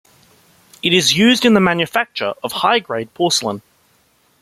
It 0.81 0.93
is 0.93 1.15
used 1.15 1.45
in 1.45 1.53
the 1.53 1.59
manufacture 1.59 2.33
of 2.43 2.51
high 2.53 2.79
grade 2.79 3.13
porcelain. 3.13 3.61